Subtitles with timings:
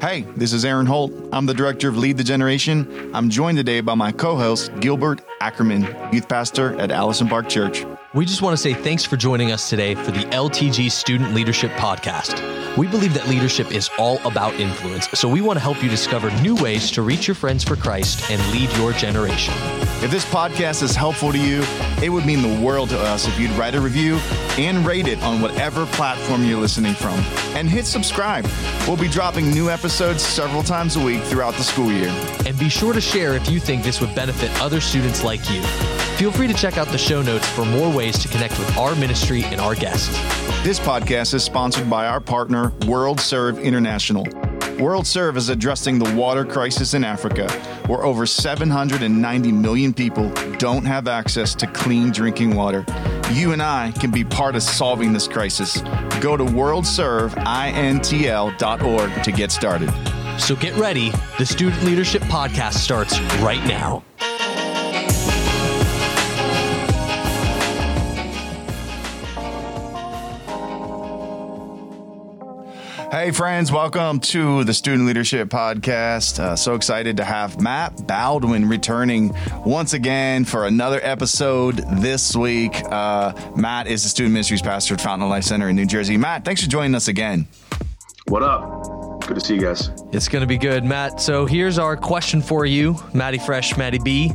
[0.00, 1.12] Hey, this is Eran Holt.
[1.30, 3.10] I'm the director of Lead the Generation.
[3.12, 7.84] I'm joined today by my co host, Gilbert Ackerman, youth pastor at Allison Park Church.
[8.12, 11.70] We just want to say thanks for joining us today for the LTG Student Leadership
[11.74, 12.76] Podcast.
[12.76, 16.28] We believe that leadership is all about influence, so we want to help you discover
[16.42, 19.54] new ways to reach your friends for Christ and lead your generation.
[20.02, 21.62] If this podcast is helpful to you,
[22.02, 24.16] it would mean the world to us if you'd write a review
[24.58, 27.14] and rate it on whatever platform you're listening from.
[27.54, 28.44] And hit subscribe.
[28.88, 32.08] We'll be dropping new episodes several times a week throughout the school year.
[32.44, 35.62] And be sure to share if you think this would benefit other students like you.
[36.16, 38.96] Feel free to check out the show notes for more ways to connect with our
[38.96, 40.08] ministry and our guests.
[40.64, 44.24] This podcast is sponsored by our partner, World Serve International.
[44.80, 47.52] World Serve is addressing the water crisis in Africa,
[47.88, 52.86] where over 790 million people don't have access to clean drinking water.
[53.32, 55.82] You and I can be part of solving this crisis.
[56.22, 59.90] Go to worldserveintl.org to get started.
[60.40, 61.12] So get ready.
[61.36, 64.02] The Student Leadership Podcast starts right now.
[73.10, 76.38] Hey, friends, welcome to the Student Leadership Podcast.
[76.38, 79.34] Uh, so excited to have Matt Boudwin returning
[79.66, 82.72] once again for another episode this week.
[82.84, 86.16] Uh, Matt is the Student Ministries Pastor at Fountain of Life Center in New Jersey.
[86.16, 87.48] Matt, thanks for joining us again.
[88.28, 89.26] What up?
[89.26, 89.90] Good to see you guys.
[90.12, 91.20] It's going to be good, Matt.
[91.20, 94.32] So here's our question for you, Matty Fresh, Matty B.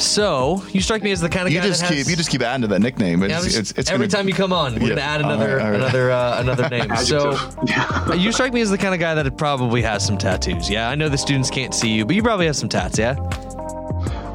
[0.00, 2.16] So you strike me as the kind of You guy just that keep has, you
[2.16, 3.22] just keep adding to that nickname.
[3.22, 4.88] It's, Yeah, it's, it's, it's every gonna- time you come on, we're Yeah.
[4.90, 5.80] gonna add another right, all right.
[5.80, 6.96] another uh, another name.
[6.96, 7.36] so
[8.16, 10.70] you strike me as the kind of guy that probably has some tattoos.
[10.70, 12.98] Yeah, I know the students can't see you, but you probably have some tats.
[12.98, 13.14] Yeah.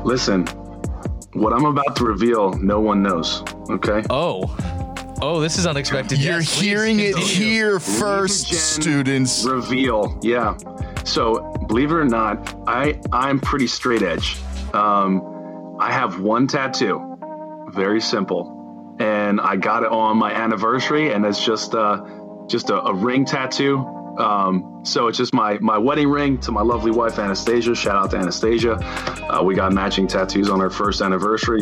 [0.03, 0.45] Listen,
[1.33, 3.41] what I'm about to reveal, no one knows.
[3.69, 4.03] Okay.
[4.11, 4.55] Oh,
[5.21, 6.19] oh, this is unexpected.
[6.21, 7.43] You're Yes, hearing it continue.
[7.43, 9.43] here first, students.
[9.45, 10.19] Reveal.
[10.21, 10.55] Yeah.
[11.05, 14.37] So believe it or not, I I'm pretty straight edge.
[14.73, 15.31] Um,
[15.85, 17.15] I have one tattoo.
[17.69, 22.03] Very simple, and I got it on my anniversary, and it's just uh,
[22.47, 23.77] just a, a ring tattoo.
[24.17, 27.75] Um, so it's just my my wedding ring to my lovely wife Anastasia.
[27.75, 28.77] Shout out to Anastasia.
[29.29, 31.61] Uh, we got matching tattoos on our first anniversary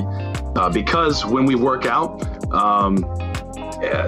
[0.56, 2.24] uh, because when we work out,
[2.54, 3.04] um,
[3.84, 4.08] eh,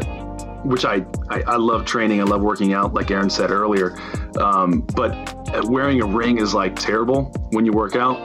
[0.63, 2.21] which I, I I love training.
[2.21, 3.97] I love working out, like Eran said earlier.
[4.37, 8.17] Um, but wearing a ring is like terrible when you work out.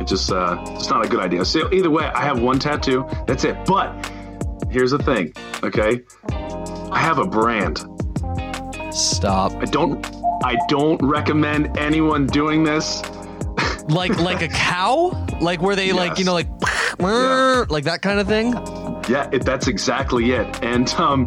[0.00, 1.44] It's just uh, it's not a good idea.
[1.44, 3.06] So either way, I have one tattoo.
[3.26, 3.56] That's it.
[3.66, 4.10] But
[4.70, 6.00] here's the thing, okay?
[6.90, 7.78] I have a brand.
[8.92, 9.52] Stop.
[9.54, 10.04] I don't
[10.44, 13.02] I don't recommend anyone doing this.
[13.88, 16.46] Like like a cow, like where they like you know like
[17.00, 17.64] Yeah.
[17.68, 18.52] like that kind of thing.
[19.08, 20.62] Yeah, it, that's exactly it.
[20.62, 21.26] And um,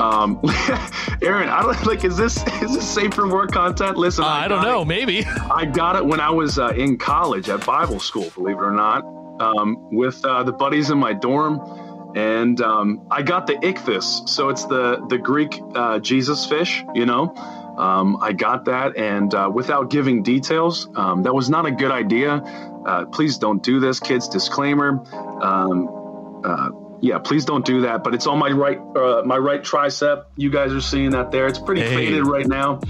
[0.00, 0.40] um,
[1.22, 2.04] Eran, I don't like.
[2.04, 3.96] Is this is this safe for more content?
[3.96, 4.82] Listen, Uh, I don't know.
[4.82, 4.86] it.
[4.86, 5.24] Maybe.
[5.50, 8.70] I got it when I was uh, in college at Bible school, believe it or
[8.72, 9.04] not,
[9.40, 11.60] um, with uh, the buddies in my dorm,
[12.16, 14.28] and um, I got the ichthys.
[14.28, 17.34] So it's the the Greek uh, Jesus fish, you know.
[17.78, 21.90] Um, I got that, and uh, without giving details, um, that was not a good
[21.90, 22.34] idea.
[22.86, 24.28] Uh, please don't do this, kids.
[24.28, 25.00] Disclaimer.
[25.42, 25.88] Um,
[26.44, 28.04] uh, yeah, please don't do that.
[28.04, 30.24] But it's on my right, uh, my right tricep.
[30.36, 31.46] You guys are seeing that there.
[31.46, 31.94] It's pretty Hey.
[31.94, 32.80] faded right now,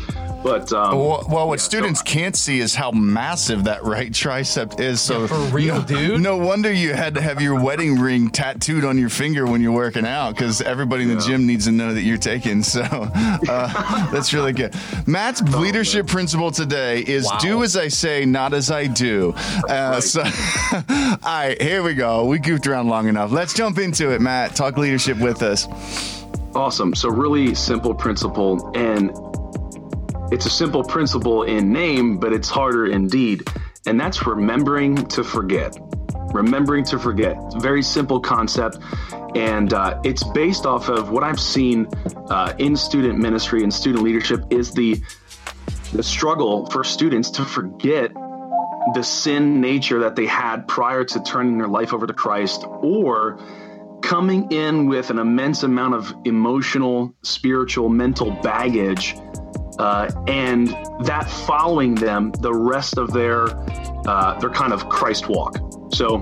[0.42, 4.80] but um, Well, well, what so- students can't see is how massive that right tricep
[4.80, 5.00] is.
[5.00, 6.20] So Yeah, for real, no, dude.
[6.20, 9.72] No wonder you had to have your wedding ring tattooed on your finger when you're
[9.72, 12.62] working out, because everybody in the gym needs to know that you're taking.
[12.62, 14.74] So uh, that's really good.
[15.06, 17.38] Matt's leadership principle today is Wow.
[17.40, 19.34] "Do as I say, not as I do."
[19.68, 20.22] Uh, So,
[20.88, 22.24] all right, here we go.
[22.26, 23.30] We goofed around long enough.
[23.32, 24.54] Let's jump into it, Matt.
[24.56, 25.66] Talk leadership with us.
[26.54, 26.94] Awesome.
[26.94, 28.70] So, really simple principle.
[28.74, 29.10] And
[30.30, 33.48] it's a simple principle in name, but it's harder in deed.
[33.86, 35.76] And that's remembering to forget.
[36.32, 37.36] Remembering to forget.
[37.46, 38.78] It's a very simple concept.
[39.34, 41.88] And uh, it's based off of what I've seen
[42.28, 45.02] uh, in student ministry and student leadership is the
[45.92, 48.12] the struggle for students to forget
[48.94, 53.40] the sin nature that they had prior to turning their life over to Christ or
[54.00, 59.16] coming in with an immense amount of emotional, spiritual, mental baggage,
[59.80, 60.68] uh, and
[61.00, 63.46] that following them the rest of their
[64.06, 65.56] uh, their kind of Christ walk.
[65.92, 66.18] So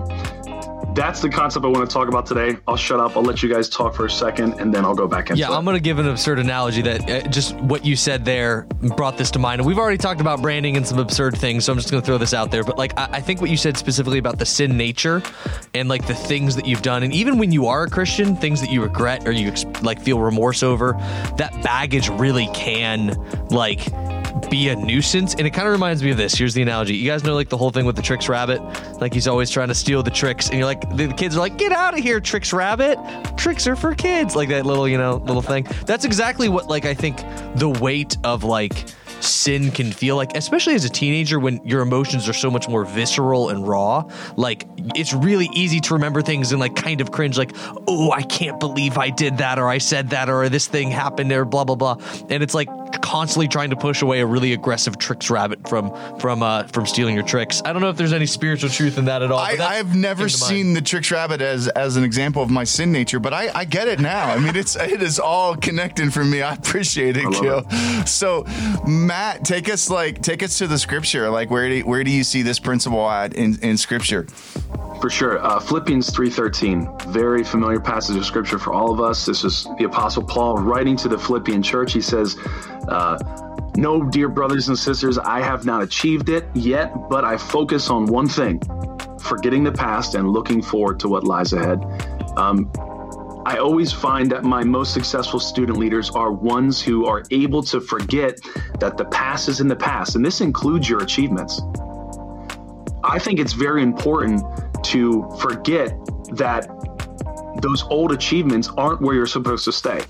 [0.99, 2.59] that's the concept I want to talk about today.
[2.67, 3.17] I'll shut up.
[3.17, 5.51] I'll let you guys talk for a second, and then I'll go back into Yeah.
[5.51, 8.67] I'm going to give an absurd analogy that uh, just what you said there
[8.97, 9.61] brought this to mind.
[9.61, 12.07] And we've already talked about branding and some absurd things, so I'm just going to
[12.07, 12.65] throw this out there.
[12.65, 15.23] But like, I, I think what you said specifically about the sin nature
[15.73, 18.61] and like the things that you've done, and even when you are a Christian, things
[18.61, 19.53] that you regret or you
[19.83, 20.95] like feel remorse over,
[21.37, 23.15] that baggage really can
[23.51, 23.87] like
[24.39, 25.35] be a nuisance.
[25.35, 26.35] And it kind of reminds me of this.
[26.35, 26.97] Here's the analogy.
[26.97, 28.61] You guys know like the whole thing with the Trix rabbit?
[29.01, 30.49] Like he's always trying to steal the Trix.
[30.49, 32.99] And you're like, the kids are like, get out of here, Trix rabbit.
[33.37, 34.35] Trix are for kids.
[34.37, 35.67] Like that little, you know, little thing.
[35.87, 37.19] That's exactly what like I think
[37.57, 38.87] the weight of like
[39.21, 42.85] sin can feel like, especially as a teenager when your emotions are so much more
[42.85, 44.05] visceral and raw.
[44.37, 47.53] Like, it's really easy to remember things and like kind of cringe, like,
[47.87, 51.33] oh, I can't believe I did that, or I said that, or this thing happened,
[51.33, 51.97] or blah, blah, blah.
[52.31, 52.69] And it's like
[53.03, 57.15] constantly trying to push away a really aggressive Trix rabbit from from uh from stealing
[57.15, 57.63] your Trix.
[57.65, 59.39] I don't know if there's any spiritual truth in that at all.
[59.39, 63.21] I, I've never seen the Trix rabbit as as an example of my sin nature,
[63.21, 64.25] but I, I get it now.
[64.25, 66.43] I mean, it's it is all connecting for me.
[66.43, 67.69] I appreciate it, Gil.
[68.07, 68.45] So,
[68.87, 71.31] Matt, take us like take us to the scripture.
[71.31, 74.27] Like, where do where do you see this principle at in in scripture?
[75.01, 75.39] For sure.
[75.45, 79.25] Uh, Philippians 3.13, very familiar passage of scripture for all of us.
[79.25, 81.93] This is the Apostle Paul writing to the Philippian church.
[81.93, 82.37] He says,
[82.89, 83.17] uh,
[83.77, 88.07] no, dear brothers and sisters, I have not achieved it yet, but I focus on
[88.07, 88.61] one thing,
[89.21, 91.79] forgetting the past and looking forward to what lies ahead.
[92.37, 92.69] Um,
[93.47, 97.81] I always find that my most successful student leaders are ones who are able to
[97.81, 98.37] forget
[98.81, 101.63] that the past is in the past, and this includes your achievements.
[103.05, 104.43] I think it's very important
[104.89, 105.93] to forget
[106.33, 106.69] that
[107.63, 110.03] those old achievements aren't where you're supposed to stay.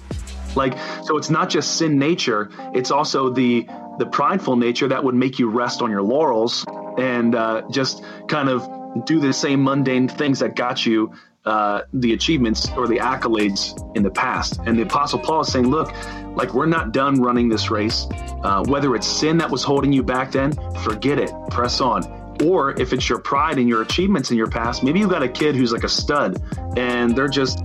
[0.54, 5.14] Like, so it's not just sin nature; it's also the the prideful nature that would
[5.14, 6.64] make you rest on your laurels
[6.98, 11.12] and uh, just kind of do the same mundane things that got you
[11.44, 14.60] uh, the achievements or the accolades in the past.
[14.66, 15.92] And the Apostle Paul is saying, look,
[16.36, 18.06] like we're not done running this race.
[18.42, 20.52] Uh, whether it's sin that was holding you back then,
[20.82, 22.17] forget it, press on.
[22.44, 25.29] Or if it's your pride and your achievements in your past, maybe you've got a
[25.29, 26.40] kid who's like a stud
[26.76, 27.64] and they're just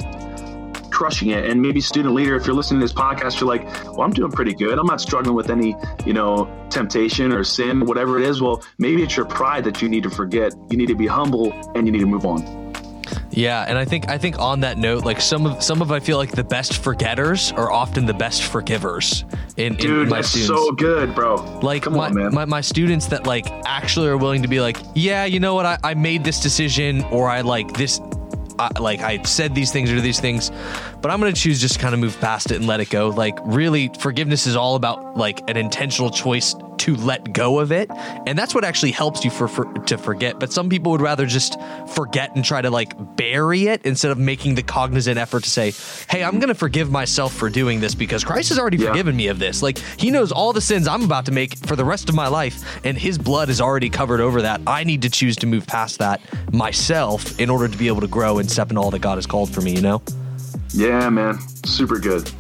[0.90, 1.46] crushing it.
[1.50, 4.32] And maybe student leader, if you're listening to this podcast, you're like, well, I'm doing
[4.32, 4.80] pretty good.
[4.80, 5.76] I'm not struggling with any,
[6.06, 8.42] you know, temptation or sin, whatever it is.
[8.42, 10.54] Well, maybe it's your pride that you need to forget.
[10.70, 12.63] You need to be humble and you need to move on.
[13.36, 16.00] Yeah, and I think I think on that note, like some of some of I
[16.00, 19.26] feel like the best forgetters are often the best forgivers.
[19.58, 20.48] In, Dude, in my that's students.
[20.48, 21.36] so good, bro.
[21.62, 22.34] Like Come my, on, man.
[22.34, 25.66] my my students that like actually are willing to be like, yeah, you know what,
[25.66, 28.00] I, I made this decision, or I like this
[28.60, 30.52] I, like I said these things or these things,
[31.02, 33.10] but I'm going to choose just kind of move past it and let it go.
[33.10, 37.90] Like really forgiveness is all about like an intentional choice to let go of it.
[38.26, 40.40] And that's what actually helps you for, for to forget.
[40.40, 41.58] But some people would rather just
[41.94, 45.74] forget and try to like bury it instead of making the cognizant effort to say,
[46.10, 48.90] "Hey, I'm going to forgive myself for doing this because Christ has already yeah.
[48.90, 51.76] forgiven me of this." Like he knows all the sins I'm about to make for
[51.76, 54.62] the rest of my life and his blood is already covered over that.
[54.68, 56.22] I need to choose to move past that
[56.54, 59.26] myself in order to be able to grow and step in all that God has
[59.26, 60.02] called for me, you know?
[60.74, 61.40] Yeah, man.
[61.66, 62.32] Super good.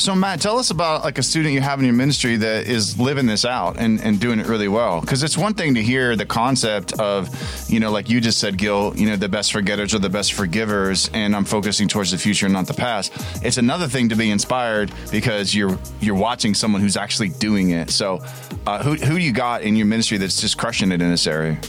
[0.00, 2.98] So Matt, tell us about like a student you have in your ministry that is
[2.98, 5.02] living this out and, and doing it really well.
[5.02, 7.28] Because it's one thing to hear the concept of,
[7.68, 10.32] you know, like you just said, Gil, you know, the best forgetters are the best
[10.32, 13.12] forgivers, and I'm focusing towards the future, not the past.
[13.44, 17.90] It's another thing to be inspired because you're you're watching someone who's actually doing it.
[17.90, 18.24] So,
[18.66, 21.26] uh, who who do you got in your ministry that's just crushing it in this
[21.26, 21.60] area?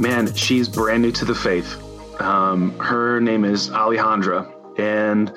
[0.00, 1.80] Man, she's brand new to the faith.
[2.20, 5.32] Um, her name is Alejandra, and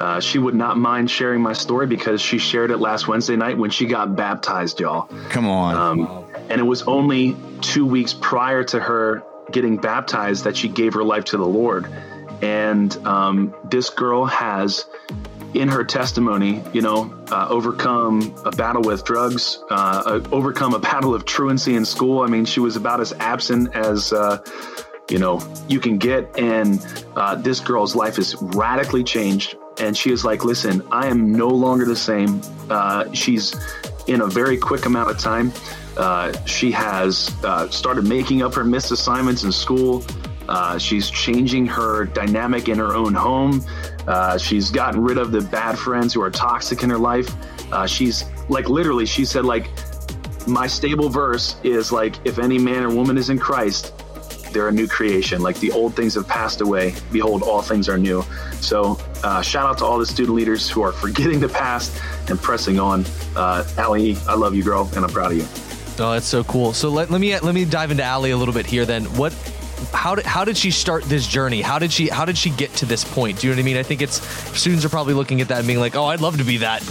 [0.00, 3.58] uh, she would not mind sharing my story because she shared it last Wednesday night
[3.58, 5.08] when she got baptized, y'all.
[5.30, 5.74] Come on.
[5.74, 10.94] Um, and it was only two weeks prior to her getting baptized that she gave
[10.94, 11.90] her life to the Lord.
[12.42, 14.84] And um, this girl has,
[15.54, 20.78] in her testimony, you know, uh, overcome a battle with drugs, uh, uh overcome a
[20.78, 22.20] battle of truancy in school.
[22.20, 24.38] I mean, she was about as absent as uh,
[25.10, 26.86] you know you can get and
[27.16, 31.48] uh, this girl's life is radically changed and she is like listen i am no
[31.48, 33.54] longer the same uh, she's
[34.06, 35.52] in a very quick amount of time
[35.96, 40.04] uh, she has uh, started making up her missed assignments in school
[40.48, 43.64] uh, she's changing her dynamic in her own home
[44.06, 47.28] uh, she's gotten rid of the bad friends who are toxic in her life
[47.86, 49.68] she's like literally she said like
[50.46, 53.92] my stable verse is like if any man or woman is in christ
[54.52, 55.42] they're a new creation.
[55.42, 56.94] Like the old things have passed away.
[57.12, 58.24] Behold, all things are new.
[58.60, 62.40] So, uh, shout out to all the student leaders who are forgetting the past and
[62.40, 63.04] pressing on.
[63.36, 65.46] Uh, Allie, I love you, girl, and I'm proud of you.
[66.00, 66.72] Oh, that's so cool.
[66.72, 68.84] So let, let me let me dive into Allie a little bit here.
[68.84, 69.32] Then, what
[69.92, 71.60] how did how did she start this journey?
[71.60, 73.40] How did she how did she get to this point?
[73.40, 73.76] Do you know what I mean?
[73.76, 74.20] I think it's
[74.58, 76.82] students are probably looking at that and being like, "Oh, I'd love to be that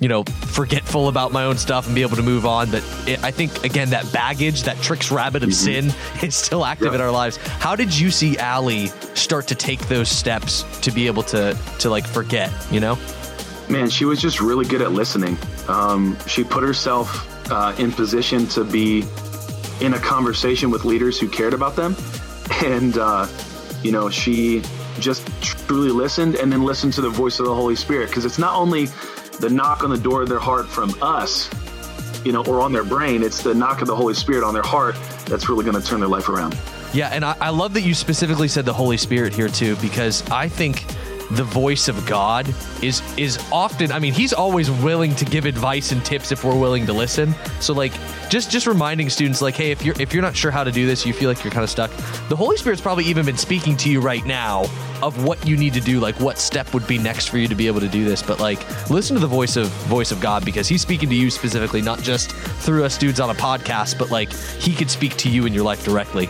[0.00, 2.70] you know, forgetful about my own stuff and be able to move on.
[2.70, 5.90] But it, I think again that baggage, that Trix rabbit of mm-hmm.
[5.90, 7.36] sin, is still active in our lives.
[7.36, 11.90] How did you see Allie start to take those steps to be able to to
[11.90, 12.52] like forget?
[12.70, 12.98] You know,
[13.68, 15.38] man, she was just really good at listening.
[15.68, 19.04] Um, she put herself uh, in position to be
[19.80, 21.96] in a conversation with leaders who cared about them.
[22.64, 23.26] And, uh,
[23.82, 24.62] you know, she
[24.98, 28.08] just truly listened and then listened to the voice of the Holy Spirit.
[28.08, 28.86] Because it's not only
[29.40, 31.50] the knock on the door of their heart from us,
[32.24, 34.62] you know, or on their brain, it's the knock of the Holy Spirit on their
[34.62, 36.58] heart that's really going to turn their life around.
[36.92, 40.28] Yeah, and I, I love that you specifically said the Holy Spirit here too, because
[40.30, 40.84] I think
[41.32, 42.52] the voice of God
[42.82, 46.58] is is often I mean he's always willing to give advice and tips if we're
[46.58, 47.34] willing to listen.
[47.60, 47.92] So like
[48.28, 50.86] just just reminding students like hey if you're if you're not sure how to do
[50.86, 51.90] this, you feel like you're kind of stuck.
[52.28, 54.66] The Holy Spirit's probably even been speaking to you right now
[55.02, 57.54] of what you need to do, like what step would be next for you to
[57.54, 58.22] be able to do this.
[58.22, 61.30] But like listen to the voice of voice of God because he's speaking to you
[61.30, 65.28] specifically, not just through us dudes on a podcast, but like he could speak to
[65.28, 66.28] you in your life directly.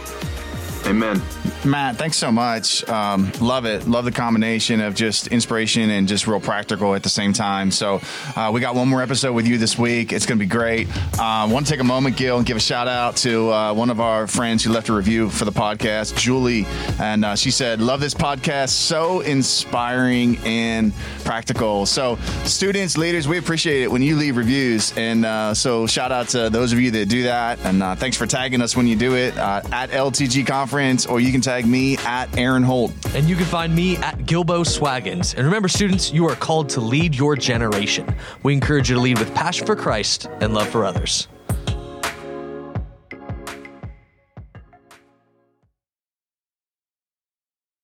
[0.86, 1.20] Amen.
[1.64, 2.88] Matt, thanks so much.
[2.88, 3.88] Um, love it.
[3.88, 7.72] Love the combination of just inspiration and just real practical at the same time.
[7.72, 8.00] So,
[8.36, 10.12] uh, we got one more episode with you this week.
[10.12, 10.86] It's going to be great.
[11.18, 13.74] I uh, want to take a moment, Gil, and give a shout out to uh,
[13.74, 16.66] one of our friends who left a review for the podcast, Julie.
[17.00, 18.68] And uh, she said, Love this podcast.
[18.68, 21.84] So inspiring and practical.
[21.86, 22.14] So,
[22.44, 24.96] students, leaders, we appreciate it when you leave reviews.
[24.96, 27.58] And uh, so, shout out to those of you that do that.
[27.64, 30.75] And uh, thanks for tagging us when you do it at LTG Conference
[31.08, 32.92] or you can tag me at Eran Holt.
[33.14, 35.34] And you can find me at Gilbo Swaggins.
[35.34, 38.14] And remember, students, you are called to lead your generation.
[38.42, 41.28] We encourage you to lead with passion for Christ and love for others.